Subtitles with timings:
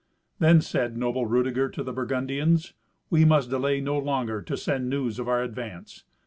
[0.39, 2.73] Then said noble Rudeger to the Burgundians,
[3.11, 6.05] "We must delay no longer to send news of our advance.